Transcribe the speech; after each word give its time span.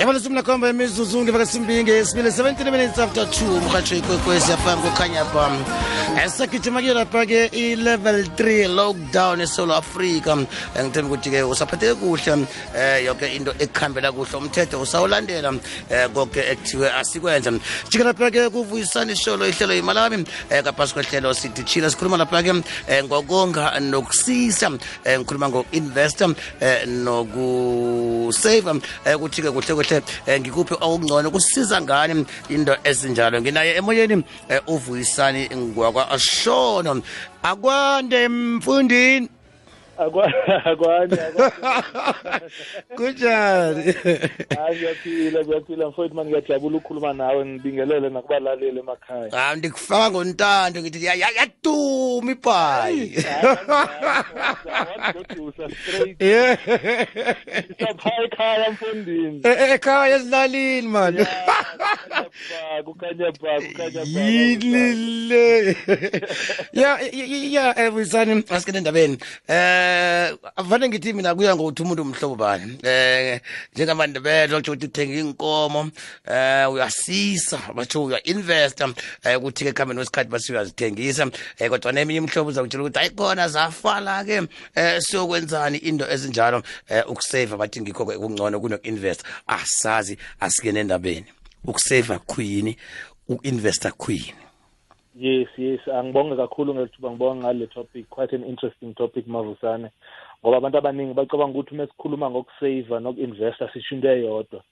ebalesumi 0.00 0.34
nakhomba 0.34 0.70
imizuzunge 0.70 1.30
vakasimbinge 1.32 2.04
sibile 2.04 2.30
17 2.30 2.70
minutes 2.70 2.98
after 2.98 3.24
2 3.24 3.60
mrhatsho 3.68 3.96
ikwekwesi 3.96 4.50
yafam 4.50 4.78
kukhanya 4.82 5.24
pam 5.24 5.52
pha 6.14 6.22
esagijima 6.22 6.80
ke 7.26 7.50
i-level 7.52 8.22
3 8.36 8.68
lockdown 8.68 9.40
esouth 9.40 9.70
africa 9.70 10.36
ngithemba 10.76 11.08
ukuthi-ke 11.10 11.42
usaphatheke 11.42 11.94
kuhle 11.98 12.32
um 12.32 12.46
yonke 13.04 13.26
into 13.34 13.50
ekuhambela 13.58 14.12
kuhle. 14.12 14.36
Umthetho 14.38 14.80
usawulandela 14.80 15.48
um 15.50 15.60
konke 16.14 16.40
ekuthiwe 16.52 16.88
asikwenze 16.90 17.50
jike 17.90 18.04
lapha-ke 18.04 18.50
kuvuyisana 18.50 19.12
isholo 19.12 19.48
ihlelo 19.48 19.74
yimalami 19.74 20.16
um 20.16 20.24
ngaphasi 20.50 20.94
kwehlelo 20.94 21.34
sithi 21.34 21.64
chila 21.64 21.90
sikhuluma 21.90 22.16
lapha-ke 22.16 22.50
um 22.50 22.62
ngokonga 23.04 23.80
nokusisa 23.80 24.68
um 24.68 24.78
ngikhuluma 25.06 25.48
ngoku-investa 25.48 26.24
um 26.26 26.34
nokusave 27.04 28.70
um 28.70 28.80
ukuthi-ke 29.14 29.50
kuhle 29.50 29.74
kuhle 29.74 29.96
um 29.98 30.40
ngikuphi 30.40 30.74
okungcono 30.80 31.30
kusiza 31.30 31.80
ngani 31.82 32.24
into 32.48 32.76
ezinjalo 32.84 33.40
nginaye 33.40 33.74
emoyeni 33.76 34.22
uvuyisani 34.66 35.48
ngwakwa-shono 36.04 37.02
akwande 37.42 38.28
mfundini. 38.28 39.28
Akwani 39.98 41.16
kunjani 42.96 43.92
hayi 44.56 44.76
ngiyaphila 44.76 45.44
ngiyaphila 45.44 45.88
mfowethu 45.88 46.14
mani 46.14 46.28
ngiyajabula 46.30 46.76
ukukhuluma 46.76 47.12
nawe 47.12 47.44
ngibingelele 47.46 48.08
nakubalaleli 48.10 48.78
emakhaya 48.78 49.30
hayi 49.30 49.58
ndikufaka 49.58 50.10
ngontando 50.10 50.80
ngithi 50.80 51.04
ya- 51.04 51.14
ya- 51.14 51.30
yaduma 51.38 52.32
ibhayi 52.32 53.24
wadodusa 54.98 55.68
straight 55.70 56.22
Yeah. 56.22 56.58
sapha 57.80 58.10
ekhaya 58.24 58.70
mfondini 58.70 59.40
E- 59.44 59.48
e- 59.48 59.72
ekhaya 59.74 60.16
ezilalini 60.16 60.88
mani 60.88 61.26
kukhanya 62.84 63.32
ba 63.42 63.60
kukhanya 63.60 64.04
ba 64.14 64.20
yilile 64.20 65.76
ya 66.72 66.98
ya- 67.00 67.50
ya 67.50 67.78
eh, 67.84 67.90
Vuyisani 67.92 68.44
asikene 68.50 68.78
endabeni 68.78 69.18
eh 69.84 70.36
avane 70.56 70.88
ngithi 70.88 71.12
mina 71.12 71.34
kuya 71.34 71.56
ngokuthi 71.56 71.82
umuntu 71.82 72.02
umhlobo 72.02 72.36
bani? 72.36 72.78
Eh 72.82 73.40
njengamandebele 73.74 74.56
ukuthi 74.56 74.86
uthenga 74.86 75.14
inkomo 75.20 75.90
eh 76.24 76.70
uyasisa 76.72 77.58
batho 77.74 78.04
uya 78.04 78.22
investor 78.24 78.94
eh 79.24 79.38
ukuthi 79.38 79.64
ke 79.64 79.72
khambeni 79.72 80.00
wesikhathi 80.00 80.30
basi 80.30 80.52
uyazithengisa. 80.52 81.30
Eh 81.58 81.68
kodwa 81.70 81.92
neminye 81.92 82.18
imhlobo 82.18 82.50
uzakutshela 82.50 82.84
ukuthi 82.84 82.98
ayikhona 82.98 83.48
zafala 83.48 84.24
ke 84.24 84.48
eh 84.74 85.00
siyokwenzani 85.00 85.78
into 85.78 86.04
ezinjalo? 86.10 86.62
Eh 86.88 87.04
ukusave 87.08 87.56
bathi 87.56 87.80
ngikho 87.80 88.06
ke 88.06 88.18
kungcono 88.18 88.60
kuno-invest. 88.60 89.22
Asazi 89.46 90.18
asikene 90.40 90.80
endabeni 90.80 91.26
ukusave 91.64 92.18
kuyini 92.18 92.76
uku-investor 93.28 93.92
kuyini 93.92 94.43
yes 95.14 95.48
yes 95.56 95.88
angibonge 95.88 96.36
kakhulu 96.36 96.74
ngethuba 96.74 97.10
ngibonga 97.10 97.40
ngale 97.40 97.66
topic 97.66 98.08
quite 98.08 98.36
an 98.36 98.44
interesting 98.44 98.94
topic 98.94 99.26
mavusane 99.26 99.90
ngoba 100.42 100.56
abantu 100.56 100.78
abaningi 100.78 101.14
bacabanga 101.14 101.58
ukuthi 101.58 101.74
uma 101.74 101.86
sikhuluma 101.86 102.30
ngokusave 102.30 103.00
noku-investa 103.00 103.72
sisho 103.72 103.94
into 103.94 104.08
eyodwa 104.08 104.62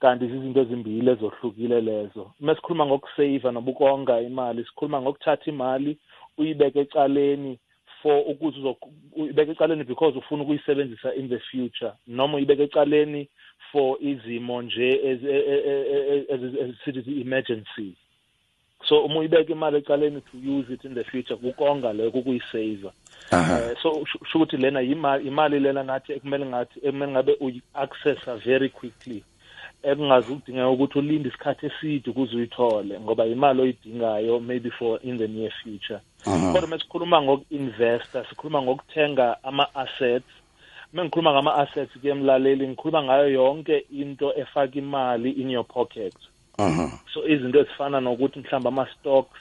kanti 0.00 0.26
zizinto 0.26 0.60
ezimbili 0.60 1.10
ezohlukile 1.10 1.80
lezo 1.80 2.32
uma 2.40 2.54
sikhuluma 2.54 2.86
ngokusave 2.86 3.50
nobukonga 3.52 4.20
imali 4.20 4.64
sikhuluma 4.64 5.02
ngokuthatha 5.02 5.50
imali 5.50 5.98
uyibeke 6.38 6.80
ecaleni 6.80 7.58
for 8.02 8.24
ukuthi 8.26 8.76
uyibeke 9.16 9.52
ecaleni 9.52 9.84
because 9.84 10.18
ufuna 10.18 10.42
ukuyisebenzisa 10.42 11.14
in 11.14 11.28
the 11.28 11.38
future 11.38 11.92
noma 12.06 12.36
uyibeke 12.36 12.62
ecaleni 12.62 13.28
for 13.72 13.96
izimo 14.00 14.62
nje 14.62 14.88
ezi- 15.04 15.28
e- 15.28 15.44
e- 15.52 15.62
e- 15.66 16.06
e- 16.14 16.26
ezi- 16.34 16.60
ezisithi 16.60 17.00
zi-emergencies 17.00 18.01
so 18.88 19.04
uma 19.04 19.20
uyibeka 19.20 19.52
imali 19.52 19.76
ecaleni 19.76 20.20
to 20.20 20.36
use 20.38 20.72
it 20.74 20.84
in 20.84 20.94
the 20.94 21.04
future 21.04 21.36
kukonga 21.36 21.92
leyo 21.92 22.10
kukuyisava 22.10 22.92
aha. 23.30 23.58
Eh, 23.58 23.76
so 23.82 23.90
kusho 23.90 24.18
kusho 24.18 24.38
ukuthi 24.38 24.56
lena 24.56 24.80
yimali 24.80 25.28
imali 25.28 25.60
lena 25.60 25.82
nathi 25.82 26.12
ekumele 26.12 26.46
ngathi 26.46 26.80
ekumele 26.82 27.12
ngabe 27.12 27.36
uyi-accessa 27.40 28.36
very 28.36 28.68
quickly 28.68 29.24
ekungaze 29.82 30.34
kudingeka 30.34 30.68
ukuthi 30.68 30.98
ulinde 30.98 31.28
isikhathi 31.28 31.66
eside 31.66 32.10
ukuze 32.10 32.36
uyithole 32.36 33.00
ngoba 33.00 33.26
imali 33.26 33.60
oyidingayo 33.62 34.40
maybe 34.40 34.70
for 34.70 34.98
in 35.02 35.18
the 35.18 35.28
near 35.28 35.52
future. 35.62 36.00
Aha. 36.26 36.52
Kodwa 36.52 36.68
uma 36.68 36.78
sikhuluma 36.78 37.22
ngoku-investa 37.22 38.24
sikhuluma 38.24 38.62
ngokuthenga 38.62 39.44
ama-assets 39.44 40.32
uma 40.92 41.04
ngikhuluma 41.04 41.32
ngama-assets 41.32 41.98
ke 42.02 42.14
mlaleli 42.14 42.68
ngikhuluma 42.68 43.02
ngayo 43.02 43.28
yonke 43.28 43.84
into 43.90 44.32
efaka 44.36 44.78
imali 44.78 45.30
in 45.30 45.50
your 45.50 45.64
pocket. 45.64 46.14
aha 46.14 46.41
so 47.14 47.28
izinto 47.28 47.60
ezifana 47.60 48.00
nokuthi 48.00 48.38
mhlawumbe 48.40 48.68
ama-stocks 48.68 49.40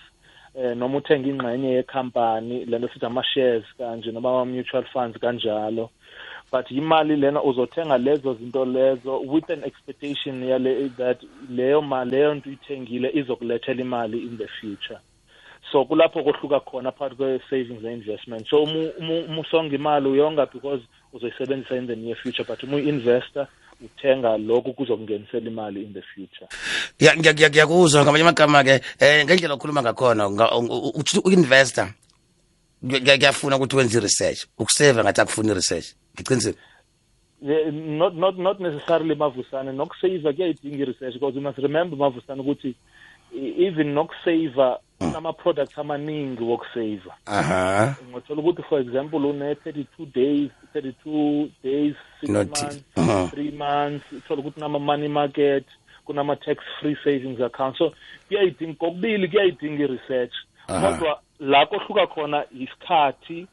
eh 0.56 0.76
noma 0.78 0.98
uthenga 0.98 1.30
ingxenye 1.30 1.70
yekhampani 1.74 2.66
lento 2.66 2.88
sithi 2.88 3.06
ama-shares 3.06 3.64
kanje 3.78 4.12
noma 4.12 4.30
ama-mutual 4.30 4.84
funds 4.94 5.18
kanjalo. 5.20 5.90
But 6.52 6.72
imali 6.72 7.16
lena 7.16 7.44
uzothenga 7.44 7.98
lezo 7.98 8.34
zinto 8.34 8.66
lezo 8.66 9.20
with 9.22 9.50
an 9.50 9.64
expectation 9.64 10.44
yale 10.44 10.90
that 10.98 11.20
leyo 11.50 11.82
mali 11.82 12.12
leyo 12.12 12.36
nto 12.36 12.50
uyithengile 12.50 13.12
izokulethela 13.14 13.82
imali 13.82 14.18
in 14.20 14.38
the 14.38 14.48
future. 14.48 15.00
So 15.72 15.86
kulapho 15.86 16.24
kohluka 16.24 16.60
khona 16.60 16.92
phakathi 16.92 17.16
kwe-savings 17.16 17.82
ne-investment. 17.84 18.50
So 18.50 18.64
uma 18.64 18.90
uma- 19.00 19.26
uma 19.30 19.42
usonga 19.42 19.76
imali 19.76 20.08
uyonga 20.10 20.46
because 20.46 20.84
uzoyisebenzisa 21.14 21.76
in 21.78 21.88
the 21.88 21.96
near 21.96 22.16
future 22.18 22.44
but 22.44 22.64
uma 22.64 22.76
uyi-investor 22.78 23.48
uthenga 23.86 24.38
lokhu 24.38 24.74
kuzokungenisela 24.74 25.47
imali 25.47 25.84
in 25.84 25.94
the 25.94 26.02
future. 26.02 26.47
Ya- 27.00 27.16
ngiya- 27.16 27.34
ngiya- 27.34 27.50
ngiyakuzwa 27.50 28.03
ngamanye 28.03 28.24
amagama-ke 28.24 28.75
um 29.02 29.25
ngendlela 29.25 29.53
okhuluma 29.56 29.81
ngakhona 29.81 30.30
nga- 30.30 30.52
u- 30.58 30.69
u- 30.88 30.94
uthi 31.00 31.19
u-investor 31.25 31.88
ngiya- 32.86 33.18
ngiyafuna 33.18 33.56
ukuthi 33.58 33.75
wenze 33.75 33.97
i-research 33.97 34.40
ukuseva 34.58 35.03
ngathi 35.03 35.22
akufuni 35.22 35.52
i-research 35.52 35.88
ngiqinisile? 36.16 36.56
Yeah, 37.44 37.72
not 37.74 38.14
not 38.16 38.38
not 38.38 38.59
necessarily 38.59 39.16
mavusane 39.16 39.72
nokusave 39.74 40.34
kuyayidinga 40.34 40.84
i-research 40.84 41.14
because 41.14 41.36
you 41.36 41.41
must 41.41 41.58
remember 41.58 41.97
mavusane 41.97 42.41
ukuthi 42.41 42.68
e- 42.70 42.75
even 43.34 43.94
nokusave 43.94 44.78
kunama-products 45.00 45.78
amaningi 45.80 46.44
wokusave 46.44 47.12
aha. 47.25 47.96
Ngothola 48.09 48.42
ukuthi 48.42 48.64
for 48.64 48.80
example 48.80 49.19
une-thirty-two 49.19 50.06
days 50.06 50.50
thirty-two 50.74 51.50
days 51.64 51.96
six 52.20 52.30
Not- 52.30 52.50
months 52.62 52.84
uh-huh. 52.96 53.30
three 53.30 53.52
months 53.52 54.06
uthola 54.12 54.41
ukuthi 54.41 54.53
kunama-money 54.59 55.08
market 55.08 55.66
kunama-tax 56.06 56.58
free 56.81 56.97
savings 57.03 57.41
account. 57.41 57.78
So 57.78 57.94
kuyayidinga 58.28 58.74
kokubili 58.74 59.28
kuyayidinga 59.28 59.84
i-research. 59.84 60.34
Aha. 60.68 60.91
kodwa 60.91 61.20
la 61.40 61.66
kohluka 61.66 62.08
khona 62.08 62.46
isikhathi 62.59 63.47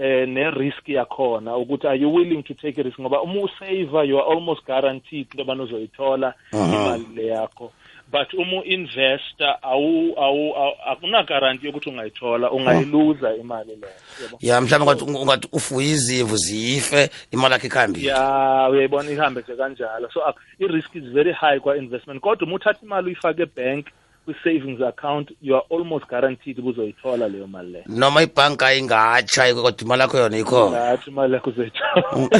eh 0.00 0.28
ne-risk 0.28 0.88
yakhona 0.88 1.56
ukuthi 1.56 1.86
are 1.86 1.98
you 1.98 2.14
willing 2.14 2.42
to 2.42 2.54
take 2.54 2.80
a 2.80 2.82
risk? 2.84 3.00
Ngoba 3.00 3.22
uma 3.22 3.40
usave 3.40 4.08
you 4.08 4.18
are 4.18 4.34
almost 4.34 4.64
guaranteed 4.66 5.26
into 5.32 5.42
abani 5.42 5.62
uzoyithola 5.62 6.34
Aha. 6.52 6.76
imali 6.76 7.06
le 7.14 7.26
yakho. 7.26 7.72
But 8.12 8.32
uma 8.34 8.56
u-investor 8.60 9.56
awu 9.62 10.14
awu 10.18 10.52
awu- 10.56 10.76
akuna 10.92 11.22
guarantee 11.22 11.66
yokuthi 11.66 11.88
ungayithola 11.88 12.50
ungayiluza 12.50 13.34
imali 13.36 13.76
leyo. 13.76 13.92
Yabo 14.22 14.38
ya 14.40 14.60
mhlawumbe 14.60 14.92
ungathi 15.04 15.22
ungathi 15.22 15.48
ufuye 15.52 15.88
izimvu 15.90 16.36
zife 16.36 17.10
imali 17.30 17.52
yakho 17.54 17.66
ikhambile. 17.66 18.08
Ya 18.08 18.68
uyayibona 18.70 19.10
ihambe 19.10 19.40
nje 19.40 19.56
kanjalo. 19.56 20.10
So 20.10 20.20
ak- 20.20 20.40
i-risk 20.58 20.94
is 20.94 21.04
very 21.04 21.32
high 21.32 21.58
kwa-investment. 21.60 22.20
Kodwa 22.20 22.46
uma 22.46 22.56
uthatha 22.56 22.80
imali 22.82 23.06
uyifake 23.06 23.42
ebank 23.42 23.86
kwi-savings 24.26 24.80
account 24.80 25.30
you 25.40 25.54
are 25.54 25.64
almost 25.70 26.06
guaranteed 26.06 26.58
ubuzoyithola 26.58 27.28
leyo 27.28 27.46
mali 27.46 27.72
leyo. 27.72 27.84
Noma 27.88 28.22
ibhanka 28.22 28.74
ingatsha 28.74 29.54
kodwa 29.54 29.74
imali 29.82 30.02
yakho 30.02 30.18
yona 30.18 30.38
ikhona 30.38 30.70
ngathi 30.70 31.10
imali 31.10 31.34
yakho 31.34 31.50
uzoyithola. 31.50 32.30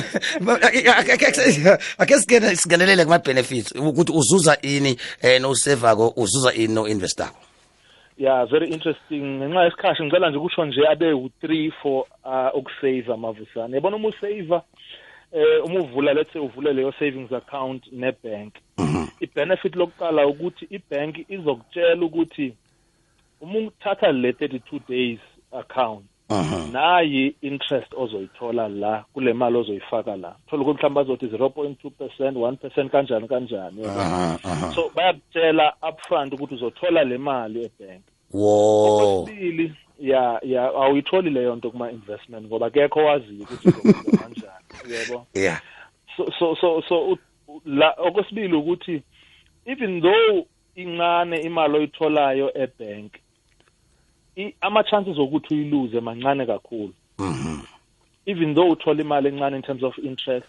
Ake 1.98 2.18
singene 2.18 2.56
singenelele 2.56 3.04
kuma-benefits 3.04 3.72
ukuthi 3.72 4.12
uzuza 4.12 4.58
ini 4.62 4.96
um 5.24 5.42
nosevako 5.42 6.12
uzuza 6.16 6.54
ini 6.54 6.74
no-investako. 6.74 7.36
Ya 8.18 8.44
very 8.46 8.68
interesting. 8.68 9.22
Ngenxa 9.38 9.64
yesikhathi 9.64 10.02
ngicela 10.02 10.30
nje 10.30 10.38
ukusho 10.38 10.64
nje 10.64 10.88
abe 10.90 11.12
u-three 11.12 11.72
for 11.82 12.04
uh, 12.24 12.58
ukusave 12.58 13.12
amavusane 13.12 13.74
yabona 13.74 13.96
uma 13.96 14.08
usave 14.08 14.60
eh 15.32 15.64
uma 15.64 15.80
uvula 15.80 16.14
let's 16.14 16.32
say 16.32 16.42
uvule 16.42 16.72
leyo 16.72 16.92
savings 16.98 17.32
account 17.32 17.82
nebank 17.92 18.54
i-benefit 19.24 19.76
lokuqala 19.76 20.26
ukuthi 20.26 20.64
ibank 20.70 21.14
izokutshela 21.28 22.04
ukuthi 22.06 22.54
uma 23.40 23.58
uthatha 23.58 24.12
le 24.12 24.30
32 24.30 24.80
days 24.88 25.20
account 25.52 26.04
nayi 26.72 27.34
interest 27.40 27.94
ozoyithola 27.96 28.68
la 28.68 29.04
kule 29.12 29.32
mali 29.32 29.56
ozoyifaka 29.56 30.16
la. 30.16 30.34
Thola 30.46 30.62
ukuthi 30.62 30.78
mhlawumbe 30.78 31.00
bazothi 31.00 31.26
0.2 31.26 31.90
percent 31.90 32.36
1 32.36 32.56
percent 32.56 32.92
kanjani 32.92 33.28
kanjani 33.28 33.84
so 34.74 34.90
bayakutshela 34.96 35.74
upfront 35.88 36.34
ukuthi 36.34 36.54
uzothola 36.54 37.04
le 37.04 37.18
mali 37.18 37.64
ebank. 37.64 38.02
Wo 38.32 38.84
okwesibili 38.86 39.74
ya 40.00 40.40
ya 40.42 40.64
awuyitholi 40.64 41.30
leyo 41.30 41.56
nto 41.56 41.70
kuma 41.70 41.90
investment 41.90 42.46
ngoba 42.46 42.70
kekho 42.70 43.04
waziyo 43.04 43.42
ukuthi 43.42 43.72
kanjani 44.20 44.92
yebo 44.92 45.26
yeah. 45.34 45.60
So 46.16 46.32
so 46.38 46.56
so 46.56 46.82
so 46.88 47.18
la 47.66 47.94
okwesibili 47.98 48.54
ukuthi 48.54 49.02
even 49.66 50.00
though 50.00 50.46
incane 50.76 51.42
imali 51.42 51.76
oyitholayo 51.76 52.50
ebank 52.54 53.12
ama-chances 54.60 55.18
okuthi 55.18 55.54
uyiluze 55.54 56.00
mancane 56.00 56.46
kakhulu. 56.46 56.92
Mhm. 57.18 57.60
Even 58.26 58.54
though 58.54 58.72
uthola 58.72 59.00
imali 59.00 59.28
encane 59.28 59.56
in 59.56 59.62
terms 59.62 59.82
of 59.82 59.98
interest 59.98 60.46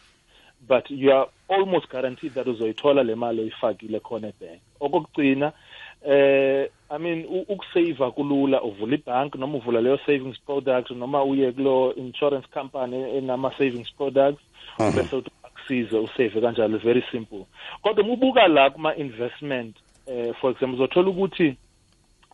but 0.68 0.90
you 0.90 1.12
are 1.12 1.28
almost 1.50 1.90
guaranteed 1.90 2.34
that 2.34 2.48
uzoyithola 2.48 3.04
le 3.04 3.16
mali 3.16 3.42
oyifakile 3.42 4.00
khona 4.00 4.28
ebank. 4.28 4.62
Okokugcina 4.80 5.52
eh 6.06 6.70
i 6.90 6.98
mean 7.00 7.26
ukusave 7.50 8.12
kulula 8.12 8.62
uvula 8.62 8.96
ibhank 8.96 9.36
noma 9.36 9.58
uvula 9.58 9.82
leyo 9.82 10.00
savings 10.06 10.40
product 10.46 10.92
noma 10.92 11.24
uye 11.24 11.52
kulo 11.52 11.96
insurance 11.96 12.48
company 12.54 13.18
enama 13.18 13.52
savings 13.58 13.94
products 13.98 14.42
bese 14.80 15.16
ukusiza 15.64 16.00
usave 16.00 16.42
kanjalo 16.42 16.78
very 16.78 17.04
simple. 17.12 17.46
Kodwa 17.82 18.04
uma 18.04 18.14
ubuka 18.14 18.48
la 18.48 18.70
kuma 18.70 18.96
investment 18.96 19.76
eh 20.08 20.34
for 20.42 20.52
example 20.52 20.76
uzothola 20.76 21.10
ukuthi 21.10 21.56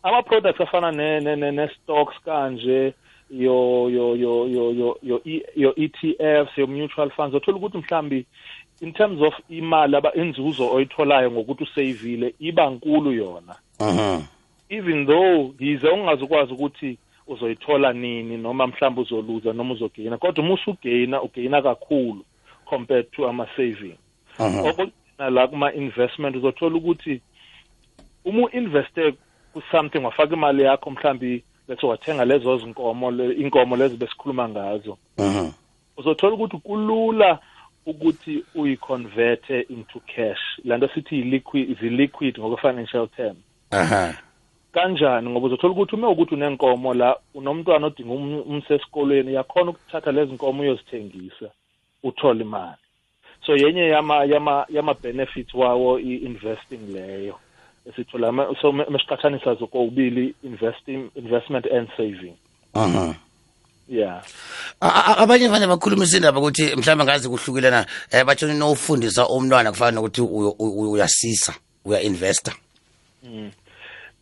ama 0.02 0.22
products 0.22 0.60
afana 0.60 0.92
ne 0.92 1.20
ne 1.20 1.50
ne 1.50 1.68
stocks 1.68 2.14
kanje 2.24 2.94
yo 3.30 3.88
yo 3.90 4.16
yo 4.16 4.48
yo 4.48 4.72
yo 4.72 4.98
yo 5.02 5.20
yo 5.56 5.74
ETFs 5.76 6.58
yo 6.58 6.66
mutual 6.66 7.10
funds 7.10 7.34
uthola 7.34 7.58
ukuthi 7.58 7.78
mhlambi 7.78 8.26
in 8.80 8.92
terms 8.92 9.22
of 9.22 9.34
imali 9.48 9.96
aba 9.96 10.14
inzuzo 10.14 10.70
oyitholayo 10.70 11.30
ngokuthi 11.30 11.64
usavile 11.64 12.34
iba 12.38 12.70
nkulu 12.70 13.12
yona. 13.12 13.54
Mhm 13.80 14.22
even 14.70 15.06
though 15.06 15.54
yize 15.58 15.88
ungazukwazi 15.88 16.52
ukuthi 16.52 16.98
uzoyithola 17.26 17.92
nini 17.92 18.36
noma 18.36 18.66
mhlawumbe 18.66 19.00
uzoluza 19.00 19.52
noma 19.52 19.74
uzogaina 19.74 20.18
kodwa 20.18 20.44
uma 20.44 20.54
usugaina 20.54 21.22
ugaina 21.22 21.62
kakhulu. 21.62 22.24
Compared 22.70 23.10
to 23.12 23.28
ama 23.28 23.46
saving. 23.56 23.98
Okugcina 24.38 25.30
la 25.30 25.46
kuma 25.46 25.72
investment 25.72 26.36
uzothola 26.36 26.76
ukuthi 26.76 27.20
uma 28.24 28.42
uinveste 28.46 29.12
ku 29.52 29.62
something 29.70 29.98
wafaka 29.98 30.34
imali 30.34 30.62
yakho 30.62 30.90
mhlambi 30.90 31.42
lethe 31.68 31.86
wathenga 31.86 32.24
lezo 32.24 32.58
zinkomo 32.58 33.10
inkomo 33.32 33.76
lezi 33.76 33.96
besikhuluma 33.96 34.48
ngazo 34.48 34.98
uzothola 35.96 36.34
ukuthi 36.34 36.56
kulula 36.56 37.38
ukuthi 37.86 38.44
uyiconverte 38.54 39.60
into 39.60 40.00
cash. 40.06 40.40
Lanto 40.64 40.88
sithi 40.88 41.22
liquid 41.22 41.82
liquid 41.82 42.38
ngokwe 42.38 42.56
financial 42.56 43.08
term. 43.08 43.36
Aha. 43.70 44.14
Kanjani? 44.72 45.30
Ngoba 45.30 45.46
uzothola 45.46 45.72
ukuthi 45.72 45.94
uma 45.94 46.08
ukuthi 46.08 46.34
unenkomo 46.34 46.94
la 46.94 47.16
unomntwana 47.34 47.86
odinga 47.86 48.14
umsesikolweni 48.14 49.34
yakhona 49.34 49.70
ukuthatha 49.70 50.12
lezi 50.12 50.32
nkomo 50.32 50.62
uyozithengisa. 50.62 51.50
Uthole 52.02 52.40
imali. 52.40 52.76
So 53.46 53.56
yenye 53.56 53.88
yama 53.88 54.24
yama 54.24 54.66
yama 54.68 54.94
benefits 54.94 55.54
wawo 55.54 55.98
i-investing 55.98 56.92
leyo. 56.92 57.38
Esithola 57.86 58.54
so 58.62 58.72
mesiqathanisa 58.72 59.54
zokubili 59.54 60.34
investing 60.42 61.10
investment 61.14 61.66
and 61.66 61.88
saving. 61.96 62.36
Aha. 62.74 63.14
Yeah. 63.88 64.22
Abanye 64.80 65.48
vane 65.48 65.66
bakhulumisa 65.66 66.16
indaba 66.16 66.40
ukuthi 66.40 66.76
mhlawumbe 66.76 67.04
ngazi 67.04 67.28
kuhlukilena 67.28 67.86
eh 68.12 68.24
bathi 68.24 68.46
nofundisa 68.46 69.28
umntwana 69.28 69.70
kufana 69.70 69.90
nokuthi 69.90 70.20
uyasisa 70.20 71.54
uya 71.84 72.00
investor 72.00 72.54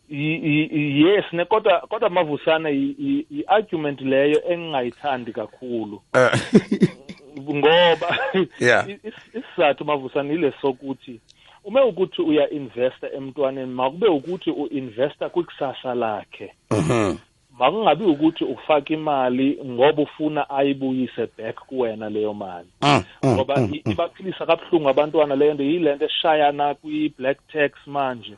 yes 0.09 1.25
ne 1.33 1.45
kodwa 1.45 1.79
kodwa 1.79 2.09
mavusana 2.09 2.69
i-argument 2.69 4.01
leyo 4.01 4.41
engingayithandi 4.51 5.31
kakhulu. 5.31 6.01
ngoba 7.55 8.17
isizathu 9.37 9.85
mavusana 9.85 10.33
ile 10.33 10.53
sokuthi 10.61 11.19
uma 11.63 11.85
ukuthi 11.85 12.21
uya-investa 12.21 13.11
emntwaneni 13.13 13.73
makube 13.73 14.07
ukuthi 14.07 14.51
u-investa 14.51 15.29
kwikusasa 15.29 15.95
lakhe. 15.95 16.53
Makungabi 17.59 18.05
ukuthi 18.05 18.43
ufaka 18.43 18.93
imali 18.93 19.59
ngoba 19.65 20.01
ufuna 20.01 20.49
ayibuyise 20.49 21.27
back 21.37 21.55
kuwena 21.55 22.09
leyo 22.09 22.33
mali. 22.33 22.67
Ngoba 23.25 23.69
ibaphilisa 23.85 24.45
kabuhlungu 24.45 24.89
abantwana 24.89 25.35
leyo 25.35 25.53
nto 25.53 25.63
yile 25.63 25.95
nto 25.95 26.05
eshayana 26.05 26.73
kwi-black 26.73 27.37
tax 27.53 27.71
manje. 27.85 28.35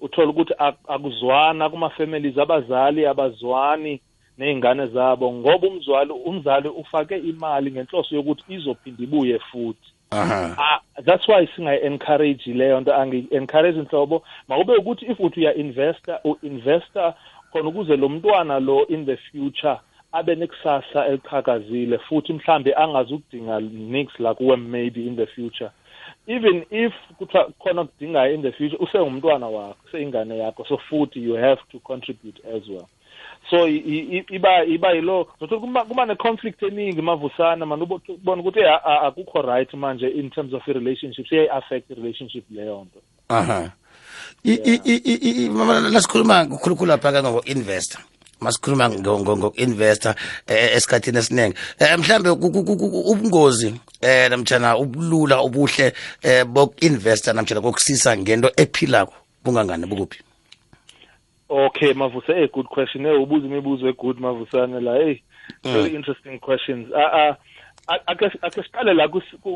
Uthola 0.00 0.28
ukuthi 0.28 0.54
akuzwana 0.88 1.70
kuma-families 1.70 2.38
abazali 2.38 3.06
abazwani. 3.06 4.00
Ney'ngane 4.38 4.86
zabo 4.86 5.32
ngoba 5.32 5.68
umzwali 5.68 6.12
umzali 6.12 6.68
ufake 6.68 7.16
imali 7.16 7.70
ngenhloso 7.70 8.16
yokuthi 8.16 8.54
izophinda 8.54 9.02
ibuye 9.02 9.38
futhi. 9.38 9.88
Aha. 10.10 10.80
That's 11.04 11.28
why 11.28 11.48
singayi-encourage 11.56 12.54
leyo 12.54 12.80
nto 12.80 12.94
angi-encourage 12.94 13.78
nhlobo. 13.78 14.22
Makube 14.48 14.76
ukuthi 14.76 15.06
if 15.06 15.20
uthi 15.20 15.40
uya-investa 15.40 16.20
u-investa 16.24 17.14
khona 17.52 17.68
ukuze 17.68 17.96
lo 17.96 18.08
mntwana 18.08 18.60
lo 18.60 18.86
in 18.86 19.06
the 19.06 19.16
future 19.16 19.78
abe 20.12 20.34
nekusasa 20.34 21.06
eliqhakazile 21.06 21.98
futhi 21.98 22.32
mhlambe 22.32 22.74
angazi 22.74 23.14
ukudinga 23.14 23.60
nix 23.60 24.20
la 24.20 24.34
kuwe 24.34 24.56
maybe 24.56 25.06
in 25.06 25.16
the 25.16 25.26
future. 25.26 25.70
Even 26.26 26.64
if 26.70 26.92
kuthiwa 27.18 27.50
khona 27.58 27.80
okudingayo 27.80 28.34
in 28.34 28.42
the 28.42 28.52
future 28.52 28.78
usengumntwana 28.80 29.48
wakho 29.48 29.76
useyingane 29.86 30.38
yakho 30.38 30.64
so 30.64 30.78
futhi 30.78 31.24
you 31.24 31.34
have 31.34 31.60
to 31.72 31.78
contribute 31.78 32.40
as 32.56 32.68
well. 32.68 32.86
So 33.50 33.68
iba 33.68 34.64
iba 34.64 34.92
yilo 34.92 35.28
zotho 35.40 35.60
kuma 35.60 35.84
kuma 35.84 36.06
ne-conflict 36.06 36.62
eningi 36.62 37.02
mavusana 37.02 37.66
manje 37.66 37.84
ubona 38.08 38.42
ukuthi 38.42 38.60
akukho 39.06 39.42
right 39.42 39.74
manje 39.74 40.08
in 40.08 40.30
terms 40.30 40.54
of 40.54 40.68
i-relationship 40.68 41.26
siyayi-affect 41.26 41.90
i-relationship 41.90 42.44
leyo 42.50 42.86
nto. 42.86 43.00
Aha. 43.28 43.70
Lasikhuluma 45.92 46.46
kukhulukhulu 46.46 46.88
lapha 46.90 47.22
ngo-investor. 47.22 48.00
Masikhuluma 48.40 48.90
ngoku-investor 48.90 50.14
esikhathini 50.46 51.18
esiningi. 51.18 51.56
Um 51.80 52.00
mhlambe 52.00 52.30
ubungozi 52.30 53.74
eh 54.00 54.30
namtjana 54.30 54.78
ubulula 54.78 55.38
obuhle 55.38 55.92
eh 56.22 56.44
boku-investor 56.44 57.34
namtjana 57.34 57.60
kokusisa 57.60 58.16
ngento 58.16 58.50
ephilako 58.56 59.14
bungangani 59.44 59.86
bukuphi? 59.86 60.25
Okay 61.48 61.94
mavuse 61.94 62.32
a 62.32 62.48
good 62.48 62.66
question. 62.66 63.06
Eh 63.06 63.20
ubuza 63.20 63.46
imibuzo 63.46 63.88
egood 63.88 64.18
mavusane 64.20 64.80
la 64.80 64.94
hey 64.94 65.22
very 65.62 65.94
interesting 65.94 66.38
questions. 66.38 66.88
Uh, 66.90 67.30
uh 67.30 67.34
ake 68.06 68.62
siqale 68.62 68.94
la 68.94 69.08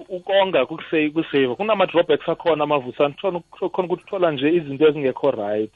ukonga 0.08 0.66
kusave 0.66 1.10
kusave 1.10 1.54
kunama 1.54 1.86
drawbacks 1.86 2.28
akhona 2.28 2.64
amavusana 2.64 3.14
khona 3.14 3.42
ukuthi 3.60 4.04
uthola 4.04 4.30
nje 4.30 4.48
izinto 4.48 4.88
ezingekho 4.88 5.30
right. 5.30 5.72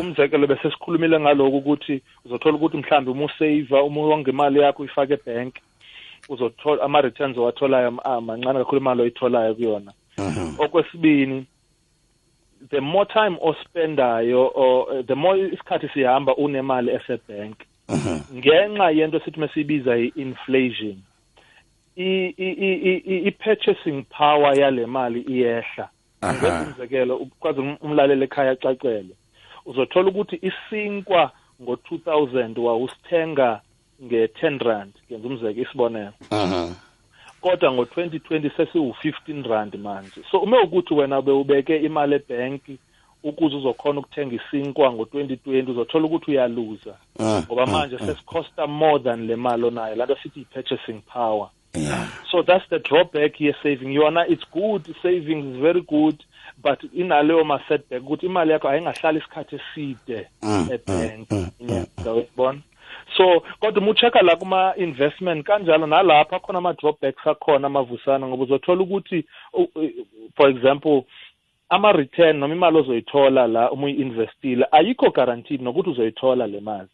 Umzekelo 0.00 0.46
bese 0.46 0.70
sikhulumile 0.70 1.20
ngaloko 1.20 1.56
ukuthi 1.56 2.02
uzothola 2.24 2.56
ukuthi 2.56 2.76
mhlambe 2.76 3.10
uma 3.10 3.24
usave 3.24 3.74
uma 3.74 4.00
wonga 4.00 4.30
imali 4.30 4.60
yakho 4.60 4.82
uyifake 4.82 5.12
ebank 5.12 5.54
uzothola 6.28 6.82
ama 6.82 7.00
returns 7.00 7.38
owatholayo 7.38 7.90
mancane 8.20 8.58
kakhulu 8.58 8.80
imali 8.80 9.02
oyitholayo 9.02 9.54
kuyona. 9.54 9.92
Okwesibini 10.58 11.46
the 12.68 12.80
more 12.80 13.06
time 13.06 13.38
ospendayo 13.40 14.50
or 14.54 15.02
the 15.02 15.14
more 15.14 15.38
isikhathi 15.38 15.88
sihamba 15.88 16.36
unemali 16.36 16.90
esebank 16.90 17.56
ngenxa 18.34 18.90
yento 18.90 19.16
esithi 19.16 19.40
mesibiza 19.40 19.96
i-inflation 19.96 20.96
i-purchasing 21.96 24.04
power 24.18 24.58
yale 24.58 24.86
mali 24.86 25.20
iyehla. 25.20 25.88
Ngenza 26.24 26.66
umzekelo 26.66 27.16
ukwazi 27.16 27.60
umlaleli 27.80 28.24
ekhaya 28.24 28.50
acacele. 28.50 29.14
Uzothola 29.66 30.08
ukuthi 30.08 30.40
isinkwa 30.42 31.30
ngo-2000 31.62 32.60
wawusithenga 32.60 33.60
nge-10 34.04 34.64
rand. 34.64 34.92
Ngenza 35.10 35.28
umzekelo 35.28 35.66
isibonelo. 35.66 36.12
Kodwa 37.40 37.72
ngo-2020 37.72 38.50
sesiwu-15 38.56 39.48
rand 39.48 39.74
manje. 39.74 40.22
So 40.30 40.38
uma 40.38 40.62
ukuthi 40.62 40.94
wena 40.94 41.22
bewubeke 41.22 41.76
imali 41.76 42.14
ebhenki 42.14 42.78
ukuze 43.22 43.56
uzokhona 43.56 44.00
ukuthenga 44.00 44.34
isinkwa 44.34 44.92
ngo-2020 44.92 45.70
uzothola 45.70 46.04
ukuthi 46.04 46.30
uyaluza. 46.30 46.94
Ngoba 47.20 47.66
manje 47.66 47.98
sesikhosta 47.98 48.66
more 48.66 49.02
than 49.02 49.26
le 49.26 49.36
mali 49.36 49.64
onayo 49.64 49.94
lanto 49.96 50.16
sithi 50.22 50.40
i-purchasing 50.40 51.02
power. 51.12 51.48
Yeah. 51.74 52.08
So 52.30 52.42
that's 52.42 52.68
the 52.68 52.78
drawback 52.78 53.40
ye-saving 53.40 53.94
yona 53.94 54.24
it's 54.28 54.44
good 54.52 54.94
savings 55.02 55.54
is 55.54 55.60
very 55.60 55.82
good 55.82 56.24
but 56.62 56.82
inaleyo 56.94 57.44
ma-setback 57.44 58.02
ukuthi 58.02 58.26
imali 58.26 58.52
yakho 58.52 58.68
ayingahlali 58.68 59.18
isikhathi 59.18 59.56
eside 59.56 60.28
ebhenki. 60.72 61.46
uyabona? 62.06 62.60
So 63.16 63.42
kodwa 63.60 63.82
uma 63.82 63.90
ucheck 63.90 64.14
la 64.22 64.36
kuma 64.36 64.74
investment 64.76 65.46
kanjalo 65.46 65.86
nalapha 65.86 66.36
akhona 66.36 66.58
ama 66.58 66.72
drawbacks 66.72 67.26
akhona 67.26 67.66
amavusana 67.66 68.26
ngoba 68.26 68.44
uzothola 68.44 68.82
ukuthi 68.82 69.24
for 70.36 70.50
example 70.50 71.04
ama 71.70 71.92
return 71.92 72.36
noma 72.38 72.54
imali 72.54 72.78
ozoyithola 72.78 73.46
la 73.46 73.70
uma 73.70 73.84
uyi-investile 73.84 74.66
ayikho 74.72 75.10
guaranteed 75.10 75.62
nokuthi 75.62 75.90
uzoyithola 75.90 76.46
le 76.46 76.60
mali. 76.60 76.88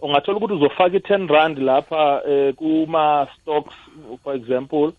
Ungathola 0.00 0.38
ukuthi 0.38 0.54
uzofaka 0.54 0.96
i-10 0.96 1.26
rand 1.28 1.58
lapha 1.58 2.22
eh, 2.28 2.54
kuma 2.54 3.26
stocks 3.34 3.74
for 4.22 4.36
example 4.36 4.92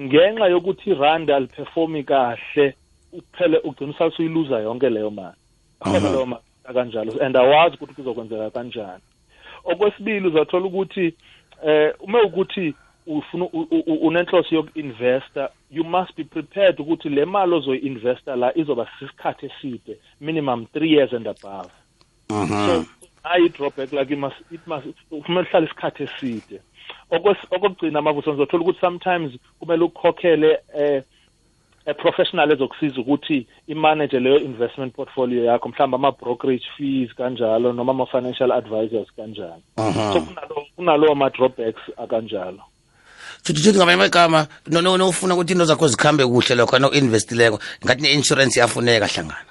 ngenxa 0.00 0.46
yokuthi 0.46 0.90
irandi 0.90 1.32
aliperformi 1.32 2.04
kahle 2.04 2.74
uphele 3.12 3.58
ugcina 3.58 3.90
usale 3.90 4.10
usuyiluza 4.10 4.58
yonke 4.58 4.90
leyo 4.90 5.10
mali. 5.10 5.36
Akhona 5.80 6.10
leyo 6.10 6.26
mali 6.26 6.42
kanjalo. 6.74 7.12
And 7.20 7.36
awazi 7.36 7.76
ukuthi 7.76 7.94
kuzokwenzeka 7.94 8.50
kanjani. 8.50 9.02
Okwesibili 9.72 10.28
uzathola 10.28 10.66
ukuthi 10.66 11.14
eh 11.66 11.94
uma 12.00 12.22
ukuthi 12.22 12.74
ufuna 13.06 13.46
unenhloso 14.00 14.54
yoku-investa 14.54 15.50
you 15.70 15.84
must 15.84 16.16
be 16.16 16.24
prepared 16.24 16.80
ukuthi 16.80 17.08
le 17.08 17.24
mali 17.24 17.54
ozoyi-investa 17.54 18.36
la 18.36 18.58
izoba 18.58 18.88
sisikhathi 18.98 19.46
eside 19.46 19.98
minimum 20.20 20.66
three 20.66 20.92
years 20.92 21.12
and 21.12 21.26
above. 21.26 21.70
So 22.28 22.84
ayi-drawback 23.24 23.92
like 23.92 24.10
it 24.10 24.18
must, 24.18 24.36
it 24.50 24.66
must 24.66 24.86
kumele 25.10 25.46
uhlale 25.46 25.66
isikhathi 25.66 26.02
eside. 26.02 26.60
Okokugcina 27.10 28.02
mavuso 28.02 28.32
ngizothola 28.32 28.62
ukuthi 28.62 28.80
sometimes 28.80 29.32
kumele 29.60 29.84
ukhokhele 29.84 30.58
eh 30.78 31.02
professional 31.94 32.52
ezokusiza 32.52 33.00
ukuthi 33.00 33.46
imanage 33.66 34.20
leyo 34.20 34.40
investment 34.40 34.94
portfolio 34.94 35.44
yakho 35.44 35.68
mhlawumbe 35.68 35.94
ama-brokerage 35.96 36.66
fees 36.76 37.14
kanjalo 37.14 37.72
noma 37.72 37.92
ama-financial 37.92 38.52
advisors 38.52 39.08
kanjalo. 39.16 39.62
So 40.12 40.26
kunalowo 40.76 41.14
ma-drawbacks 41.14 41.82
akanjalo. 41.96 42.62
Futhi 43.42 43.62
futhi 43.62 43.78
ngamanye 43.78 44.02
amagama 44.02 44.46
nofuna 44.66 45.34
ukuthi 45.34 45.52
into 45.52 45.64
zakho 45.64 45.88
zikhambe 45.88 46.26
kuhle 46.26 46.54
lokho 46.54 46.78
no-investileko 46.78 47.58
ngathi 47.84 48.02
ne-insurance 48.02 48.56
iyafuneka 48.56 49.06
hlangana? 49.06 49.50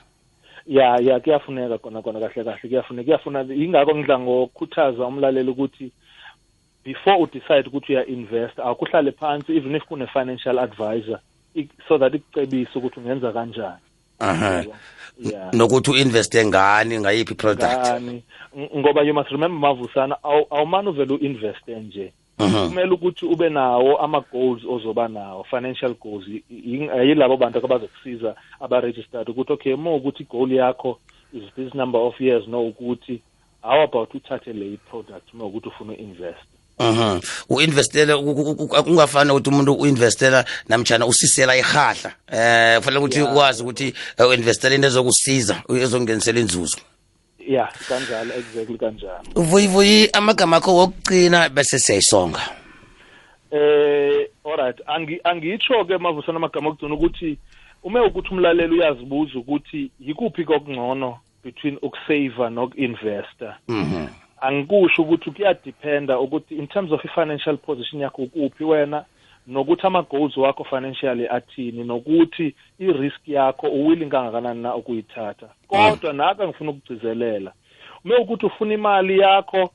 Ya 0.67 0.97
ya 1.01 1.19
kuyafuneka 1.19 1.77
kona 1.77 2.01
kona 2.01 2.19
kahle 2.19 2.43
kahle 2.43 2.69
kuyafuneka 2.69 3.05
kuyafuna 3.05 3.39
yingakho 3.41 3.95
ngidla 3.95 4.19
ngokukhuthaza 4.19 5.07
umlaleli 5.07 5.49
ukuthi 5.49 5.91
before 6.85 7.17
udecide 7.17 7.67
ukuthi 7.67 7.93
uya-invest 7.93 8.59
akuhlale 8.59 9.11
phansi 9.11 9.57
even 9.57 9.75
if 9.75 9.83
kune-financial 9.83 10.59
advisor. 10.59 11.19
So 11.87 11.97
that 11.97 12.13
ikucebise 12.13 12.71
ukuthi 12.75 12.99
ungenza 12.99 13.31
kanjani. 13.31 13.81
Aha. 14.19 14.63
Nokuthi 15.53 15.91
uinveste 15.91 16.45
ngani 16.45 16.99
ngayiphi 16.99 17.35
product? 17.35 18.01
Ngoba 18.75 19.01
you 19.01 19.13
must 19.13 19.31
remember 19.31 19.59
mavusana 19.59 20.17
awumane 20.23 20.89
uvele 20.89 21.13
uinveste 21.13 21.75
nje. 21.75 22.13
Kumele 22.37 22.91
ukuthi 22.91 23.25
ube 23.25 23.49
nawo 23.49 23.97
ama-goals 23.97 24.65
ozoba 24.65 25.07
nawo 25.07 25.43
financial 25.43 25.93
goals. 25.93 26.25
Yilabo 26.49 27.37
bantu 27.37 27.65
abazokusiza 27.65 28.35
aba-registered 28.59 29.29
ukuthi 29.29 29.53
okay 29.53 29.73
uma 29.73 29.95
ukuthi 29.95 30.23
i-goal 30.23 30.51
yakho 30.51 30.99
is 31.33 31.43
this 31.55 31.73
number 31.73 32.01
of 32.01 32.21
years 32.21 32.47
no 32.47 32.67
ukuthi 32.67 33.21
how 33.61 33.83
about 33.83 34.13
uthathe 34.15 34.53
le 34.53 34.77
product 34.89 35.33
uma 35.33 35.45
ukuthi 35.45 35.67
ufuna 35.67 35.93
u-invest 35.93 36.47
Mhm. 36.79 37.19
Uinvestela 37.49 38.17
ungafana 38.17 39.33
ukuthi 39.33 39.49
umuntu 39.49 39.73
uinvestela 39.73 40.45
namtjana 40.69 41.05
usisela 41.05 41.57
ihahla. 41.57 42.11
Eh 42.31 42.77
kufanele 42.77 42.99
ukuthi 42.99 43.21
ukwazi 43.21 43.63
ukuthi 43.63 43.93
uinvestela 44.19 44.75
into 44.75 44.87
ezokusiza 44.87 45.63
ezongenisela 45.69 46.39
inzuzo. 46.39 46.77
Yeah, 47.39 47.71
kanjalo 47.87 48.33
exactly 48.33 48.77
kanjalo. 48.77 49.23
Uvuyivuyi 49.35 50.09
amagama 50.13 50.57
akho 50.57 50.75
wokugcina 50.75 51.49
bese 51.49 51.79
siyayisonga. 51.79 52.41
Eh 53.51 54.27
alright 54.45 54.81
angi 54.85 55.19
angitsho 55.23 55.85
ke 55.85 55.97
mavusana 55.97 56.37
amagama 56.37 56.69
okugcina 56.69 56.95
ukuthi 56.95 57.37
ume 57.83 57.99
ukuthi 57.99 58.29
umlaleli 58.31 58.75
uyazibuza 58.79 59.39
ukuthi 59.39 59.91
yikuphi 59.99 60.45
kokungcono 60.45 61.19
between 61.43 61.77
ukusave 61.81 62.49
nokuinvesta. 62.49 63.57
Mhm. 63.67 64.07
Angikusho 64.41 65.01
ukuthi 65.01 65.31
kuyadependa 65.31 66.19
ukuthi 66.19 66.55
in 66.55 66.67
terms 66.67 66.91
of 66.91 67.05
i-financial 67.05 67.57
position 67.57 68.01
yakho 68.01 68.21
ukuphi 68.21 68.63
wena 68.63 69.05
nokuthi 69.47 69.87
ama-goals 69.87 70.37
wakho 70.37 70.63
financially 70.63 71.27
athini 71.27 71.83
nokuthi 71.83 72.55
i-risk 72.79 73.27
yakho 73.27 73.67
uwilling 73.67 74.09
kangakanani 74.09 74.61
na 74.61 74.75
ukuyithatha. 74.75 75.49
Kodwa 75.67 76.13
naka 76.13 76.47
ngifuna 76.47 76.71
ukugcizelela. 76.71 77.51
Uma 78.05 78.17
ukuthi 78.17 78.45
ufuna 78.45 78.73
imali 78.73 79.19
yakho 79.19 79.69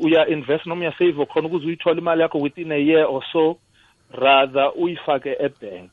uya-invest 0.00 0.66
noma 0.66 0.80
uyasave 0.80 1.26
khona 1.26 1.46
ukuze 1.46 1.66
uyithole 1.66 2.00
imali 2.00 2.22
yakho 2.22 2.38
within 2.38 2.72
a 2.72 2.76
year 2.76 3.06
or 3.08 3.22
so 3.32 3.56
rather 4.12 4.72
uyifake 4.76 5.36
ebank. 5.40 5.90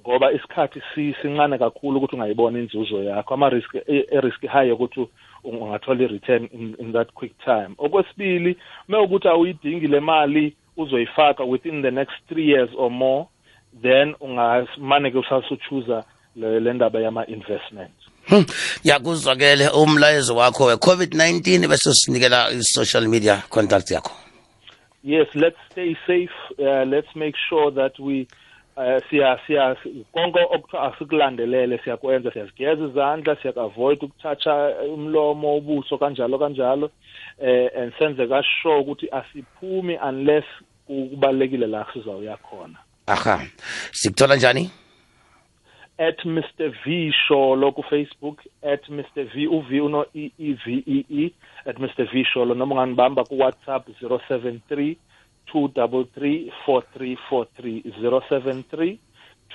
Ngoba 0.00 0.32
isikhathi 0.32 0.82
sincane 1.22 1.58
kakhulu 1.58 1.96
ukuthi 1.98 2.16
ungayibona 2.16 2.58
inzuzo 2.58 3.02
yakho. 3.02 3.34
Ama-risk 3.34 3.74
e-risk 3.86 4.46
high 4.46 4.70
ukuthi 4.72 5.08
ungathola 5.44 6.04
i-return 6.04 6.48
in, 6.52 6.76
in 6.78 6.92
that 6.92 7.12
quick 7.14 7.32
time. 7.44 7.74
Okwesibili 7.78 8.56
uma 8.88 9.00
ukuthi 9.00 9.28
awuyidingi 9.28 9.86
le 9.86 10.00
mali 10.00 10.56
uzoyifaka 10.76 11.44
within 11.44 11.82
the 11.82 11.90
next 11.90 12.14
three 12.28 12.46
years 12.46 12.70
or 12.76 12.90
more 12.90 13.26
then 13.82 14.14
ungamane-ke 14.20 15.18
usasuchuza 15.18 16.04
le 16.36 16.72
ndaba 16.72 17.00
yama-investment. 17.00 17.90
Hmm. 18.28 18.44
yakuzwakele 18.84 19.68
umlayezo 19.68 20.36
wakho 20.36 20.64
we-covid-19 20.64 21.68
bese 21.68 21.94
sinikela 21.94 22.50
i-social 22.50 23.08
media 23.08 23.42
contact 23.48 23.90
yakho. 23.90 24.12
Yes 25.04 25.28
let's 25.34 25.56
stay 25.72 25.96
safe 26.06 26.32
uh, 26.58 26.84
let's 26.84 27.16
make 27.16 27.36
sure 27.48 27.70
that 27.70 27.98
we 27.98 28.26
uh, 28.76 28.98
siya 29.10 29.38
siya 29.46 29.76
konke 30.12 30.40
okuthiwa 30.40 30.92
asikulandelele 30.92 31.78
siyakwenza 31.78 32.32
siyazigeza 32.32 32.84
izandla 32.84 33.36
siyak-avoid 33.36 34.02
ukuthatha 34.02 34.74
umlomo 34.94 35.56
ubuso 35.56 35.98
kanjalo 35.98 36.38
kanjalo. 36.38 36.90
Eh 37.38 37.70
and 37.76 37.92
senze 37.98 38.26
kasure 38.26 38.78
ukuthi 38.80 39.08
asiphumi 39.12 39.98
unless 40.08 40.44
kubalekile 40.86 41.66
la 41.66 41.86
sizawuya 41.92 42.36
khona. 42.36 42.78
Aha. 43.06 43.42
Sikuthola 43.92 44.36
njani? 44.36 44.70
At 45.98 46.24
Mr 46.24 46.72
V 46.84 47.12
Sholo 47.12 47.72
ku 47.72 47.82
Facebook 47.82 48.38
at 48.62 48.88
Mr 48.88 49.24
V 49.34 49.46
u 49.46 49.60
V 49.60 49.80
uno 49.80 50.04
E 50.14 50.30
E 50.38 50.56
V 50.66 50.82
E 50.86 51.04
E 51.10 51.32
at 51.66 51.76
Mr 51.76 52.04
V 52.12 52.24
Sholo 52.24 52.54
noma 52.54 52.74
unganibamba 52.74 53.24
ku 53.24 53.38
WhatsApp 53.38 53.88
073 54.02 54.96
233 55.52 56.50
4343 56.66 57.82
073 58.00 58.98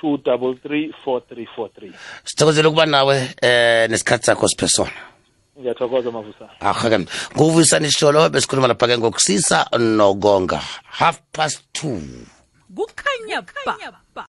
233 0.02 0.92
4343 1.04 1.92
sithokozela 2.24 2.68
ukuba 2.68 2.86
nawe 2.86 3.16
eh 3.42 3.88
nesikhathi 3.90 4.24
sakho 4.24 4.48
siphesona 4.48 5.16
ngiyathokoza 5.56 6.10
mavusa. 6.10 6.46
Aha 6.60 6.90
ke 6.90 6.98
nguvusani 7.36 7.88
sisholo 7.90 8.28
besikhuluma 8.28 8.68
lapha 8.68 8.86
ke 8.86 8.98
ngokusisa 8.98 9.58
nokonga. 9.78 10.60
Half 11.00 11.20
past 11.32 11.64
2 11.72 12.36
kukhanya 12.76 13.40
ba. 14.14 14.24